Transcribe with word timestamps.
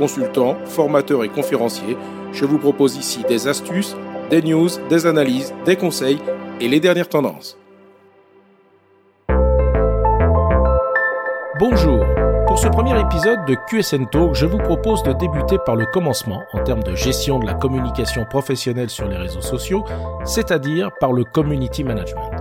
consultant, 0.00 0.56
formateur 0.64 1.24
et 1.24 1.28
conférencier. 1.28 1.94
Je 2.32 2.46
vous 2.46 2.58
propose 2.58 2.96
ici 2.96 3.22
des 3.28 3.48
astuces, 3.48 3.94
des 4.30 4.40
news, 4.40 4.70
des 4.88 5.04
analyses, 5.04 5.52
des 5.66 5.76
conseils 5.76 6.18
et 6.58 6.68
les 6.68 6.80
dernières 6.80 7.08
tendances. 7.08 7.58
Bonjour 11.58 12.02
pour 12.46 12.58
ce 12.58 12.66
premier 12.66 12.98
épisode 13.00 13.44
de 13.44 13.54
QSN 13.68 14.06
Talk, 14.10 14.34
je 14.34 14.44
vous 14.44 14.58
propose 14.58 15.04
de 15.04 15.12
débuter 15.12 15.56
par 15.64 15.76
le 15.76 15.86
commencement 15.86 16.42
en 16.52 16.64
termes 16.64 16.82
de 16.82 16.96
gestion 16.96 17.38
de 17.38 17.46
la 17.46 17.54
communication 17.54 18.24
professionnelle 18.24 18.90
sur 18.90 19.06
les 19.06 19.16
réseaux 19.16 19.40
sociaux, 19.40 19.84
c'est-à-dire 20.24 20.90
par 20.98 21.12
le 21.12 21.22
community 21.22 21.84
management. 21.84 22.39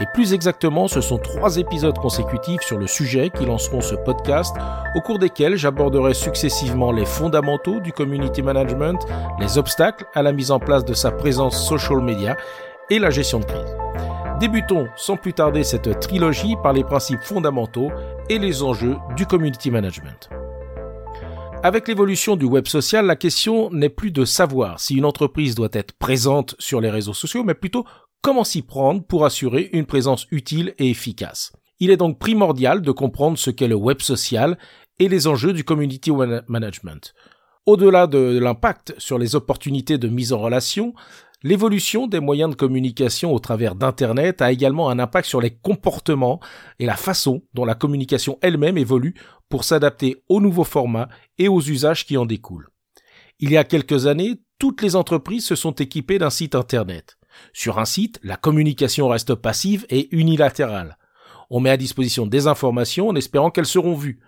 Et 0.00 0.06
plus 0.14 0.32
exactement, 0.32 0.86
ce 0.86 1.00
sont 1.00 1.18
trois 1.18 1.56
épisodes 1.56 1.98
consécutifs 1.98 2.60
sur 2.62 2.78
le 2.78 2.86
sujet 2.86 3.30
qui 3.30 3.44
lanceront 3.44 3.80
ce 3.80 3.96
podcast, 3.96 4.54
au 4.94 5.00
cours 5.00 5.18
desquels 5.18 5.56
j'aborderai 5.56 6.14
successivement 6.14 6.92
les 6.92 7.04
fondamentaux 7.04 7.80
du 7.80 7.92
community 7.92 8.40
management, 8.40 9.04
les 9.40 9.58
obstacles 9.58 10.06
à 10.14 10.22
la 10.22 10.32
mise 10.32 10.52
en 10.52 10.60
place 10.60 10.84
de 10.84 10.94
sa 10.94 11.10
présence 11.10 11.66
social 11.66 12.00
media 12.00 12.36
et 12.90 13.00
la 13.00 13.10
gestion 13.10 13.40
de 13.40 13.44
crise. 13.46 13.76
Débutons 14.38 14.86
sans 14.94 15.16
plus 15.16 15.32
tarder 15.32 15.64
cette 15.64 15.98
trilogie 15.98 16.54
par 16.62 16.72
les 16.72 16.84
principes 16.84 17.22
fondamentaux 17.22 17.90
et 18.28 18.38
les 18.38 18.62
enjeux 18.62 18.96
du 19.16 19.26
community 19.26 19.72
management. 19.72 20.30
Avec 21.64 21.88
l'évolution 21.88 22.36
du 22.36 22.44
web 22.44 22.68
social, 22.68 23.04
la 23.04 23.16
question 23.16 23.68
n'est 23.72 23.88
plus 23.88 24.12
de 24.12 24.24
savoir 24.24 24.78
si 24.78 24.94
une 24.94 25.04
entreprise 25.04 25.56
doit 25.56 25.68
être 25.72 25.92
présente 25.92 26.54
sur 26.60 26.80
les 26.80 26.88
réseaux 26.88 27.14
sociaux, 27.14 27.42
mais 27.42 27.54
plutôt 27.54 27.84
comment 28.22 28.44
s'y 28.44 28.62
prendre 28.62 29.02
pour 29.02 29.24
assurer 29.24 29.70
une 29.72 29.86
présence 29.86 30.26
utile 30.30 30.74
et 30.78 30.90
efficace? 30.90 31.52
Il 31.80 31.90
est 31.90 31.96
donc 31.96 32.18
primordial 32.18 32.82
de 32.82 32.90
comprendre 32.90 33.38
ce 33.38 33.50
qu'est 33.50 33.68
le 33.68 33.74
web 33.74 34.00
social 34.00 34.58
et 34.98 35.08
les 35.08 35.26
enjeux 35.26 35.52
du 35.52 35.64
community 35.64 36.10
management. 36.48 37.14
Au-delà 37.66 38.06
de 38.06 38.38
l'impact 38.38 38.94
sur 38.98 39.18
les 39.18 39.36
opportunités 39.36 39.98
de 39.98 40.08
mise 40.08 40.32
en 40.32 40.38
relation, 40.38 40.94
L'évolution 41.44 42.08
des 42.08 42.18
moyens 42.18 42.50
de 42.50 42.56
communication 42.56 43.32
au 43.32 43.38
travers 43.38 43.76
d'Internet 43.76 44.42
a 44.42 44.50
également 44.50 44.90
un 44.90 44.98
impact 44.98 45.28
sur 45.28 45.40
les 45.40 45.52
comportements 45.52 46.40
et 46.80 46.86
la 46.86 46.96
façon 46.96 47.42
dont 47.54 47.64
la 47.64 47.76
communication 47.76 48.38
elle-même 48.42 48.76
évolue 48.76 49.14
pour 49.48 49.62
s'adapter 49.62 50.16
aux 50.28 50.40
nouveaux 50.40 50.64
formats 50.64 51.08
et 51.38 51.46
aux 51.46 51.60
usages 51.60 52.06
qui 52.06 52.16
en 52.16 52.26
découlent. 52.26 52.70
Il 53.38 53.52
y 53.52 53.56
a 53.56 53.62
quelques 53.62 54.08
années, 54.08 54.40
toutes 54.58 54.82
les 54.82 54.96
entreprises 54.96 55.46
se 55.46 55.54
sont 55.54 55.70
équipées 55.70 56.18
d'un 56.18 56.30
site 56.30 56.56
Internet. 56.56 57.17
Sur 57.52 57.78
un 57.78 57.84
site, 57.84 58.20
la 58.22 58.36
communication 58.36 59.08
reste 59.08 59.34
passive 59.34 59.86
et 59.90 60.08
unilatérale. 60.16 60.98
On 61.50 61.60
met 61.60 61.70
à 61.70 61.76
disposition 61.76 62.26
des 62.26 62.46
informations 62.46 63.08
en 63.08 63.14
espérant 63.14 63.50
qu'elles 63.50 63.66
seront 63.66 63.94
vues. 63.94 64.20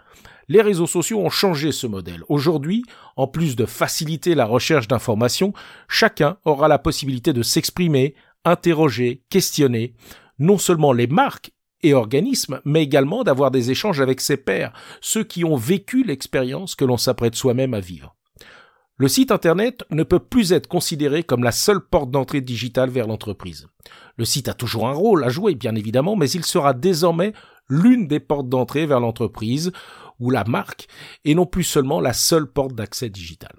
Les 0.48 0.62
réseaux 0.62 0.86
sociaux 0.86 1.20
ont 1.20 1.30
changé 1.30 1.70
ce 1.70 1.86
modèle. 1.86 2.24
Aujourd'hui, 2.28 2.82
en 3.16 3.28
plus 3.28 3.54
de 3.54 3.66
faciliter 3.66 4.34
la 4.34 4.46
recherche 4.46 4.88
d'informations, 4.88 5.52
chacun 5.88 6.38
aura 6.44 6.66
la 6.66 6.78
possibilité 6.78 7.32
de 7.32 7.42
s'exprimer, 7.42 8.14
interroger, 8.44 9.22
questionner, 9.30 9.94
non 10.38 10.58
seulement 10.58 10.92
les 10.92 11.06
marques 11.06 11.52
et 11.82 11.94
organismes, 11.94 12.60
mais 12.64 12.82
également 12.82 13.22
d'avoir 13.22 13.50
des 13.50 13.70
échanges 13.70 14.00
avec 14.00 14.20
ses 14.20 14.36
pairs, 14.36 14.72
ceux 15.00 15.24
qui 15.24 15.44
ont 15.44 15.56
vécu 15.56 16.02
l'expérience 16.04 16.74
que 16.74 16.84
l'on 16.84 16.96
s'apprête 16.96 17.36
soi-même 17.36 17.74
à 17.74 17.80
vivre. 17.80 18.16
Le 19.00 19.08
site 19.08 19.30
Internet 19.30 19.82
ne 19.90 20.02
peut 20.02 20.18
plus 20.18 20.52
être 20.52 20.66
considéré 20.66 21.22
comme 21.22 21.42
la 21.42 21.52
seule 21.52 21.80
porte 21.80 22.10
d'entrée 22.10 22.42
digitale 22.42 22.90
vers 22.90 23.06
l'entreprise. 23.06 23.66
Le 24.18 24.26
site 24.26 24.46
a 24.46 24.52
toujours 24.52 24.86
un 24.88 24.92
rôle 24.92 25.24
à 25.24 25.30
jouer, 25.30 25.54
bien 25.54 25.74
évidemment, 25.74 26.16
mais 26.16 26.28
il 26.28 26.44
sera 26.44 26.74
désormais 26.74 27.32
l'une 27.70 28.08
des 28.08 28.20
portes 28.20 28.50
d'entrée 28.50 28.84
vers 28.84 29.00
l'entreprise 29.00 29.72
ou 30.18 30.28
la 30.28 30.44
marque, 30.44 30.86
et 31.24 31.34
non 31.34 31.46
plus 31.46 31.64
seulement 31.64 31.98
la 31.98 32.12
seule 32.12 32.46
porte 32.46 32.74
d'accès 32.74 33.08
digital. 33.08 33.56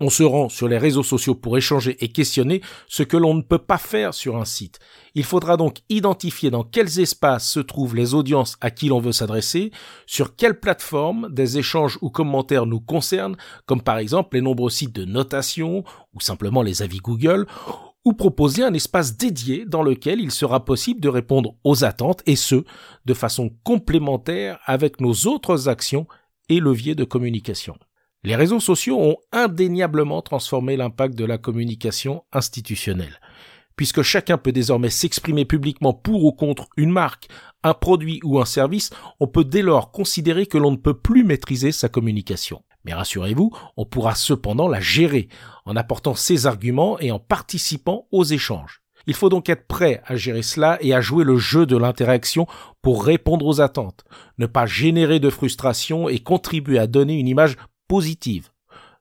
On 0.00 0.10
se 0.10 0.22
rend 0.22 0.48
sur 0.48 0.68
les 0.68 0.78
réseaux 0.78 1.02
sociaux 1.02 1.34
pour 1.34 1.58
échanger 1.58 1.96
et 2.04 2.08
questionner 2.12 2.60
ce 2.86 3.02
que 3.02 3.16
l'on 3.16 3.34
ne 3.34 3.42
peut 3.42 3.58
pas 3.58 3.78
faire 3.78 4.14
sur 4.14 4.36
un 4.36 4.44
site. 4.44 4.78
Il 5.16 5.24
faudra 5.24 5.56
donc 5.56 5.78
identifier 5.88 6.50
dans 6.52 6.62
quels 6.62 7.00
espaces 7.00 7.50
se 7.50 7.58
trouvent 7.58 7.96
les 7.96 8.14
audiences 8.14 8.56
à 8.60 8.70
qui 8.70 8.86
l'on 8.86 9.00
veut 9.00 9.10
s'adresser, 9.10 9.72
sur 10.06 10.36
quelle 10.36 10.60
plateforme 10.60 11.28
des 11.32 11.58
échanges 11.58 11.98
ou 12.00 12.10
commentaires 12.10 12.66
nous 12.66 12.78
concernent, 12.78 13.36
comme 13.66 13.82
par 13.82 13.98
exemple 13.98 14.36
les 14.36 14.40
nombreux 14.40 14.70
sites 14.70 14.94
de 14.94 15.04
notation 15.04 15.82
ou 16.14 16.20
simplement 16.20 16.62
les 16.62 16.80
avis 16.82 16.98
Google, 16.98 17.48
ou 18.04 18.12
proposer 18.12 18.62
un 18.62 18.74
espace 18.74 19.16
dédié 19.16 19.64
dans 19.66 19.82
lequel 19.82 20.20
il 20.20 20.30
sera 20.30 20.64
possible 20.64 21.00
de 21.00 21.08
répondre 21.08 21.56
aux 21.64 21.82
attentes 21.82 22.22
et 22.24 22.36
ce, 22.36 22.62
de 23.04 23.14
façon 23.14 23.50
complémentaire 23.64 24.60
avec 24.64 25.00
nos 25.00 25.26
autres 25.26 25.68
actions 25.68 26.06
et 26.48 26.60
leviers 26.60 26.94
de 26.94 27.02
communication. 27.02 27.76
Les 28.24 28.34
réseaux 28.34 28.60
sociaux 28.60 29.00
ont 29.00 29.16
indéniablement 29.30 30.22
transformé 30.22 30.76
l'impact 30.76 31.14
de 31.14 31.24
la 31.24 31.38
communication 31.38 32.24
institutionnelle. 32.32 33.20
Puisque 33.76 34.02
chacun 34.02 34.38
peut 34.38 34.50
désormais 34.50 34.90
s'exprimer 34.90 35.44
publiquement 35.44 35.92
pour 35.92 36.24
ou 36.24 36.32
contre 36.32 36.66
une 36.76 36.90
marque, 36.90 37.28
un 37.62 37.74
produit 37.74 38.18
ou 38.24 38.40
un 38.40 38.44
service, 38.44 38.90
on 39.20 39.28
peut 39.28 39.44
dès 39.44 39.62
lors 39.62 39.92
considérer 39.92 40.46
que 40.46 40.58
l'on 40.58 40.72
ne 40.72 40.76
peut 40.76 40.98
plus 40.98 41.22
maîtriser 41.22 41.70
sa 41.70 41.88
communication. 41.88 42.64
Mais 42.84 42.92
rassurez-vous, 42.92 43.52
on 43.76 43.84
pourra 43.84 44.16
cependant 44.16 44.66
la 44.66 44.80
gérer 44.80 45.28
en 45.64 45.76
apportant 45.76 46.16
ses 46.16 46.46
arguments 46.46 46.98
et 46.98 47.12
en 47.12 47.20
participant 47.20 48.08
aux 48.10 48.24
échanges. 48.24 48.82
Il 49.06 49.14
faut 49.14 49.28
donc 49.28 49.48
être 49.48 49.66
prêt 49.68 50.02
à 50.06 50.16
gérer 50.16 50.42
cela 50.42 50.76
et 50.80 50.92
à 50.92 51.00
jouer 51.00 51.24
le 51.24 51.36
jeu 51.38 51.66
de 51.66 51.76
l'interaction 51.76 52.46
pour 52.82 53.04
répondre 53.04 53.46
aux 53.46 53.60
attentes, 53.60 54.04
ne 54.38 54.46
pas 54.46 54.66
générer 54.66 55.20
de 55.20 55.30
frustration 55.30 56.08
et 56.08 56.18
contribuer 56.18 56.78
à 56.78 56.88
donner 56.88 57.14
une 57.14 57.28
image 57.28 57.56
positive. 57.88 58.50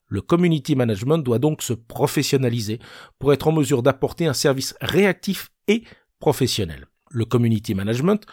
Le 0.07 0.21
community 0.21 0.75
management 0.75 1.17
doit 1.17 1.39
donc 1.39 1.61
se 1.61 1.73
professionnaliser 1.73 2.79
pour 3.19 3.33
être 3.33 3.47
en 3.47 3.51
mesure 3.51 3.83
d'apporter 3.83 4.25
un 4.25 4.33
service 4.33 4.73
réactif 4.81 5.51
et 5.67 5.83
professionnel. 6.19 6.87
Le 7.11 7.25
community 7.25 7.75
management 7.75 8.25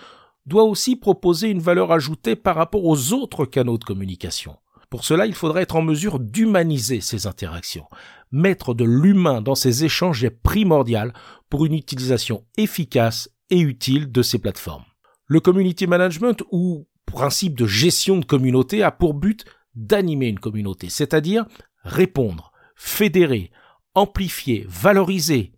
doit 0.46 0.64
aussi 0.64 0.96
proposer 0.96 1.48
une 1.48 1.60
valeur 1.60 1.90
ajoutée 1.90 2.36
par 2.36 2.56
rapport 2.56 2.84
aux 2.84 3.12
autres 3.12 3.44
canaux 3.44 3.78
de 3.78 3.84
communication. 3.84 4.56
Pour 4.90 5.04
cela, 5.04 5.26
il 5.26 5.34
faudra 5.34 5.62
être 5.62 5.74
en 5.74 5.82
mesure 5.82 6.20
d'humaniser 6.20 7.00
ces 7.00 7.26
interactions. 7.26 7.86
Mettre 8.30 8.74
de 8.74 8.84
l'humain 8.84 9.42
dans 9.42 9.56
ces 9.56 9.84
échanges 9.84 10.22
est 10.22 10.30
primordial 10.30 11.12
pour 11.50 11.64
une 11.64 11.74
utilisation 11.74 12.44
efficace 12.56 13.28
et 13.50 13.58
utile 13.58 14.12
de 14.12 14.22
ces 14.22 14.38
plateformes. 14.38 14.84
Le 15.26 15.40
community 15.40 15.86
management 15.86 16.44
ou 16.52 16.86
principe 17.06 17.58
de 17.58 17.66
gestion 17.66 18.18
de 18.18 18.24
communauté 18.24 18.82
a 18.82 18.90
pour 18.90 19.14
but 19.14 19.44
d'animer 19.74 20.28
une 20.28 20.38
communauté, 20.38 20.88
c'est-à-dire 20.88 21.46
répondre, 21.82 22.52
fédérer, 22.76 23.50
amplifier, 23.94 24.66
valoriser, 24.68 25.52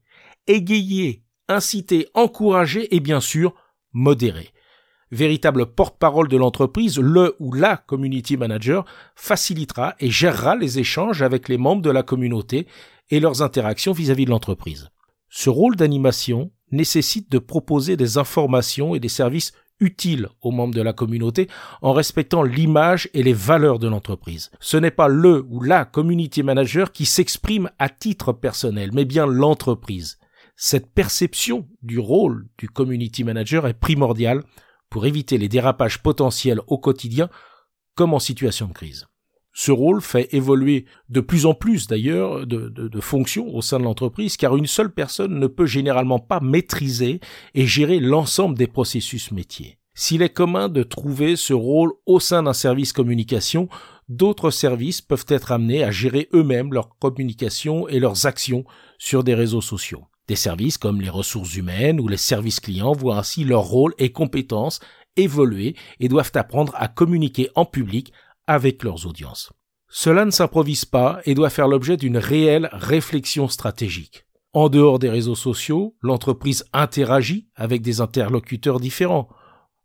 égayer, 0.46 1.24
inciter, 1.48 2.08
encourager 2.14 2.94
et 2.94 3.00
bien 3.00 3.20
sûr 3.20 3.54
modérer 3.92 4.52
véritable 5.10 5.66
porte-parole 5.66 6.28
de 6.28 6.36
l'entreprise, 6.36 6.98
le 6.98 7.36
ou 7.38 7.52
la 7.52 7.76
community 7.76 8.36
manager 8.36 8.84
facilitera 9.14 9.94
et 10.00 10.10
gérera 10.10 10.56
les 10.56 10.78
échanges 10.78 11.22
avec 11.22 11.48
les 11.48 11.58
membres 11.58 11.82
de 11.82 11.90
la 11.90 12.02
communauté 12.02 12.66
et 13.10 13.20
leurs 13.20 13.42
interactions 13.42 13.92
vis-à-vis 13.92 14.24
de 14.24 14.30
l'entreprise. 14.30 14.88
Ce 15.28 15.50
rôle 15.50 15.76
d'animation 15.76 16.50
nécessite 16.72 17.30
de 17.30 17.38
proposer 17.38 17.96
des 17.96 18.18
informations 18.18 18.94
et 18.94 19.00
des 19.00 19.08
services 19.08 19.52
utiles 19.80 20.28
aux 20.40 20.50
membres 20.50 20.74
de 20.74 20.82
la 20.82 20.92
communauté 20.92 21.48
en 21.82 21.92
respectant 21.92 22.42
l'image 22.42 23.08
et 23.14 23.22
les 23.22 23.32
valeurs 23.32 23.78
de 23.78 23.88
l'entreprise. 23.88 24.50
Ce 24.60 24.76
n'est 24.76 24.90
pas 24.90 25.08
le 25.08 25.46
ou 25.50 25.62
la 25.62 25.84
community 25.84 26.42
manager 26.42 26.92
qui 26.92 27.06
s'exprime 27.06 27.70
à 27.78 27.88
titre 27.88 28.32
personnel, 28.32 28.90
mais 28.92 29.04
bien 29.04 29.26
l'entreprise. 29.26 30.18
Cette 30.56 30.92
perception 30.92 31.68
du 31.82 31.98
rôle 31.98 32.48
du 32.58 32.68
community 32.68 33.24
manager 33.24 33.66
est 33.66 33.74
primordiale 33.74 34.42
pour 34.88 35.04
éviter 35.04 35.36
les 35.36 35.48
dérapages 35.48 36.02
potentiels 36.02 36.60
au 36.66 36.78
quotidien 36.78 37.28
comme 37.94 38.14
en 38.14 38.18
situation 38.18 38.66
de 38.66 38.72
crise. 38.72 39.06
Ce 39.58 39.72
rôle 39.72 40.02
fait 40.02 40.28
évoluer 40.34 40.84
de 41.08 41.20
plus 41.20 41.46
en 41.46 41.54
plus 41.54 41.86
d'ailleurs 41.86 42.46
de, 42.46 43.00
fonctions 43.00 43.48
au 43.54 43.62
sein 43.62 43.78
de 43.78 43.84
l'entreprise 43.84 44.36
car 44.36 44.54
une 44.54 44.66
seule 44.66 44.92
personne 44.92 45.38
ne 45.38 45.46
peut 45.46 45.64
généralement 45.64 46.18
pas 46.18 46.40
maîtriser 46.40 47.20
et 47.54 47.66
gérer 47.66 47.98
l'ensemble 47.98 48.58
des 48.58 48.66
processus 48.66 49.32
métiers. 49.32 49.78
S'il 49.94 50.20
est 50.20 50.28
commun 50.28 50.68
de 50.68 50.82
trouver 50.82 51.36
ce 51.36 51.54
rôle 51.54 51.92
au 52.04 52.20
sein 52.20 52.42
d'un 52.42 52.52
service 52.52 52.92
communication, 52.92 53.70
d'autres 54.10 54.50
services 54.50 55.00
peuvent 55.00 55.24
être 55.28 55.52
amenés 55.52 55.82
à 55.82 55.90
gérer 55.90 56.28
eux-mêmes 56.34 56.74
leur 56.74 56.98
communication 56.98 57.88
et 57.88 57.98
leurs 57.98 58.26
actions 58.26 58.66
sur 58.98 59.24
des 59.24 59.34
réseaux 59.34 59.62
sociaux. 59.62 60.04
Des 60.28 60.36
services 60.36 60.76
comme 60.76 61.00
les 61.00 61.08
ressources 61.08 61.56
humaines 61.56 61.98
ou 61.98 62.08
les 62.08 62.18
services 62.18 62.60
clients 62.60 62.92
voient 62.92 63.16
ainsi 63.16 63.42
leur 63.42 63.62
rôle 63.62 63.94
et 63.96 64.12
compétences 64.12 64.80
évoluer 65.16 65.74
et 65.98 66.08
doivent 66.08 66.32
apprendre 66.34 66.74
à 66.76 66.88
communiquer 66.88 67.48
en 67.54 67.64
public 67.64 68.12
avec 68.46 68.82
leurs 68.82 69.06
audiences. 69.06 69.52
Cela 69.88 70.24
ne 70.24 70.30
s'improvise 70.30 70.84
pas 70.84 71.20
et 71.24 71.34
doit 71.34 71.50
faire 71.50 71.68
l'objet 71.68 71.96
d'une 71.96 72.18
réelle 72.18 72.68
réflexion 72.72 73.48
stratégique. 73.48 74.24
En 74.52 74.68
dehors 74.68 74.98
des 74.98 75.10
réseaux 75.10 75.34
sociaux, 75.34 75.96
l'entreprise 76.00 76.64
interagit 76.72 77.46
avec 77.54 77.82
des 77.82 78.00
interlocuteurs 78.00 78.80
différents. 78.80 79.28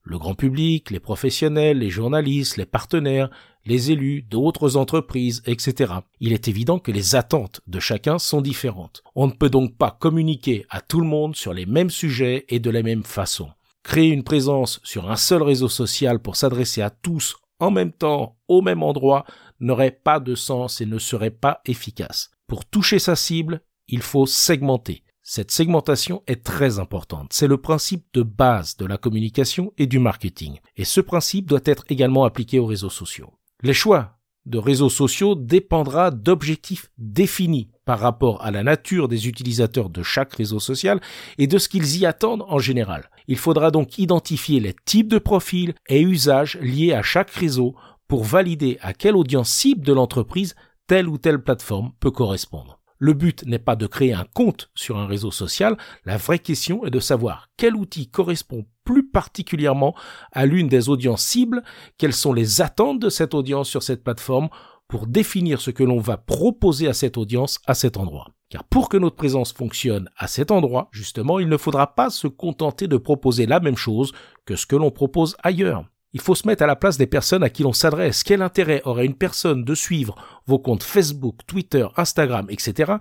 Le 0.03 0.17
grand 0.17 0.33
public, 0.33 0.89
les 0.89 0.99
professionnels, 0.99 1.79
les 1.79 1.89
journalistes, 1.89 2.57
les 2.57 2.65
partenaires, 2.65 3.29
les 3.65 3.91
élus 3.91 4.23
d'autres 4.23 4.77
entreprises, 4.77 5.43
etc. 5.45 5.93
Il 6.19 6.33
est 6.33 6.47
évident 6.47 6.79
que 6.79 6.91
les 6.91 7.15
attentes 7.15 7.61
de 7.67 7.79
chacun 7.79 8.17
sont 8.17 8.41
différentes. 8.41 9.03
On 9.13 9.27
ne 9.27 9.33
peut 9.33 9.49
donc 9.49 9.77
pas 9.77 9.91
communiquer 9.91 10.65
à 10.69 10.81
tout 10.81 11.01
le 11.01 11.07
monde 11.07 11.35
sur 11.35 11.53
les 11.53 11.65
mêmes 11.65 11.91
sujets 11.91 12.45
et 12.49 12.59
de 12.59 12.69
la 12.69 12.81
même 12.81 13.03
façon. 13.03 13.49
Créer 13.83 14.09
une 14.09 14.23
présence 14.23 14.79
sur 14.83 15.11
un 15.11 15.15
seul 15.15 15.43
réseau 15.43 15.67
social 15.67 16.19
pour 16.19 16.35
s'adresser 16.35 16.81
à 16.81 16.89
tous 16.89 17.35
en 17.61 17.71
même 17.71 17.93
temps, 17.93 18.37
au 18.47 18.61
même 18.61 18.83
endroit, 18.83 19.23
n'aurait 19.59 19.91
pas 19.91 20.19
de 20.19 20.35
sens 20.35 20.81
et 20.81 20.85
ne 20.85 20.97
serait 20.97 21.31
pas 21.31 21.61
efficace. 21.65 22.31
Pour 22.47 22.65
toucher 22.65 22.99
sa 22.99 23.15
cible, 23.15 23.61
il 23.87 24.01
faut 24.01 24.25
segmenter. 24.25 25.03
Cette 25.21 25.51
segmentation 25.51 26.23
est 26.25 26.43
très 26.43 26.79
importante. 26.79 27.31
C'est 27.31 27.47
le 27.47 27.61
principe 27.61 28.07
de 28.13 28.23
base 28.23 28.75
de 28.77 28.85
la 28.85 28.97
communication 28.97 29.71
et 29.77 29.85
du 29.85 29.99
marketing. 29.99 30.59
Et 30.75 30.83
ce 30.83 30.99
principe 30.99 31.45
doit 31.45 31.61
être 31.63 31.85
également 31.89 32.25
appliqué 32.25 32.57
aux 32.57 32.65
réseaux 32.65 32.89
sociaux. 32.89 33.31
Les 33.61 33.73
choix 33.73 34.17
de 34.45 34.57
réseaux 34.57 34.89
sociaux 34.89 35.35
dépendra 35.35 36.11
d'objectifs 36.11 36.89
définis 36.97 37.69
par 37.85 37.99
rapport 37.99 38.43
à 38.43 38.51
la 38.51 38.63
nature 38.63 39.07
des 39.07 39.27
utilisateurs 39.27 39.89
de 39.89 40.03
chaque 40.03 40.33
réseau 40.33 40.59
social 40.59 40.99
et 41.37 41.47
de 41.47 41.57
ce 41.57 41.69
qu'ils 41.69 41.97
y 41.97 42.05
attendent 42.05 42.45
en 42.47 42.59
général. 42.59 43.09
Il 43.27 43.37
faudra 43.37 43.71
donc 43.71 43.97
identifier 43.97 44.59
les 44.59 44.75
types 44.85 45.07
de 45.07 45.19
profils 45.19 45.73
et 45.87 46.01
usages 46.01 46.57
liés 46.61 46.93
à 46.93 47.01
chaque 47.01 47.31
réseau 47.31 47.75
pour 48.07 48.23
valider 48.23 48.77
à 48.81 48.93
quelle 48.93 49.15
audience 49.15 49.49
cible 49.49 49.85
de 49.85 49.93
l'entreprise 49.93 50.55
telle 50.87 51.07
ou 51.07 51.17
telle 51.17 51.41
plateforme 51.41 51.91
peut 51.99 52.11
correspondre. 52.11 52.81
Le 52.97 53.13
but 53.13 53.43
n'est 53.47 53.57
pas 53.57 53.75
de 53.75 53.87
créer 53.87 54.13
un 54.13 54.25
compte 54.33 54.69
sur 54.75 54.97
un 54.97 55.07
réseau 55.07 55.31
social, 55.31 55.75
la 56.05 56.17
vraie 56.17 56.37
question 56.37 56.85
est 56.85 56.91
de 56.91 56.99
savoir 56.99 57.49
quel 57.57 57.75
outil 57.75 58.09
correspond 58.09 58.65
plus 58.91 59.07
particulièrement 59.07 59.95
à 60.33 60.45
l'une 60.45 60.67
des 60.67 60.89
audiences 60.89 61.23
cibles, 61.23 61.63
quelles 61.97 62.11
sont 62.11 62.33
les 62.33 62.61
attentes 62.61 62.99
de 62.99 63.07
cette 63.07 63.33
audience 63.33 63.69
sur 63.69 63.83
cette 63.83 64.03
plateforme 64.03 64.49
pour 64.89 65.07
définir 65.07 65.61
ce 65.61 65.71
que 65.71 65.85
l'on 65.85 65.99
va 65.99 66.17
proposer 66.17 66.89
à 66.89 66.93
cette 66.93 67.17
audience 67.17 67.61
à 67.67 67.73
cet 67.73 67.95
endroit? 67.95 68.27
Car 68.49 68.65
pour 68.65 68.89
que 68.89 68.97
notre 68.97 69.15
présence 69.15 69.53
fonctionne 69.53 70.09
à 70.17 70.27
cet 70.27 70.51
endroit, 70.51 70.89
justement, 70.91 71.39
il 71.39 71.47
ne 71.47 71.55
faudra 71.55 71.95
pas 71.95 72.09
se 72.09 72.27
contenter 72.27 72.89
de 72.89 72.97
proposer 72.97 73.45
la 73.45 73.61
même 73.61 73.77
chose 73.77 74.11
que 74.45 74.57
ce 74.57 74.65
que 74.65 74.75
l'on 74.75 74.91
propose 74.91 75.37
ailleurs. 75.41 75.85
Il 76.11 76.19
faut 76.19 76.35
se 76.35 76.45
mettre 76.45 76.63
à 76.63 76.67
la 76.67 76.75
place 76.75 76.97
des 76.97 77.07
personnes 77.07 77.43
à 77.43 77.49
qui 77.49 77.63
l'on 77.63 77.71
s'adresse. 77.71 78.25
Quel 78.25 78.41
intérêt 78.41 78.81
aurait 78.83 79.05
une 79.05 79.15
personne 79.15 79.63
de 79.63 79.73
suivre 79.73 80.15
vos 80.47 80.59
comptes 80.59 80.83
Facebook, 80.83 81.37
Twitter, 81.47 81.87
Instagram, 81.95 82.47
etc. 82.49 82.95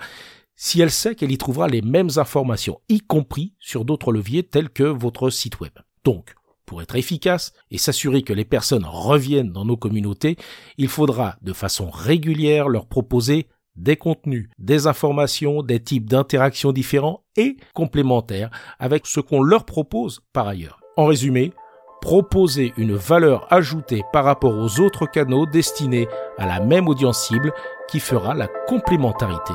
si 0.63 0.83
elle 0.83 0.91
sait 0.91 1.15
qu'elle 1.15 1.33
y 1.33 1.39
trouvera 1.39 1.69
les 1.69 1.81
mêmes 1.81 2.11
informations, 2.17 2.83
y 2.91 3.01
compris 3.01 3.55
sur 3.61 3.87
d'autres 3.87 4.13
leviers 4.13 4.43
tels 4.43 4.69
que 4.69 4.83
votre 4.83 5.31
site 5.31 5.59
web. 5.59 5.73
Donc, 6.05 6.35
pour 6.67 6.83
être 6.83 6.97
efficace 6.97 7.55
et 7.71 7.79
s'assurer 7.79 8.21
que 8.21 8.35
les 8.35 8.45
personnes 8.45 8.85
reviennent 8.85 9.53
dans 9.53 9.65
nos 9.65 9.79
communautés, 9.79 10.37
il 10.77 10.89
faudra 10.89 11.37
de 11.41 11.55
façon 11.55 11.89
régulière 11.89 12.69
leur 12.69 12.87
proposer 12.87 13.49
des 13.75 13.97
contenus, 13.97 14.51
des 14.59 14.87
informations, 14.87 15.63
des 15.63 15.83
types 15.83 16.11
d'interactions 16.11 16.73
différents 16.73 17.25
et 17.37 17.57
complémentaires 17.73 18.51
avec 18.79 19.07
ce 19.07 19.21
qu'on 19.21 19.43
leur 19.43 19.65
propose 19.65 20.21
par 20.35 20.47
ailleurs. 20.47 20.79
En 20.99 21.07
résumé, 21.07 21.55
proposer 22.03 22.75
une 22.77 22.95
valeur 22.95 23.51
ajoutée 23.51 24.03
par 24.13 24.27
rapport 24.27 24.59
aux 24.59 24.79
autres 24.81 25.07
canaux 25.07 25.47
destinés 25.47 26.07
à 26.37 26.45
la 26.45 26.61
même 26.61 26.87
audience 26.87 27.27
cible 27.27 27.51
qui 27.89 27.99
fera 27.99 28.35
la 28.35 28.49
complémentarité 28.69 29.55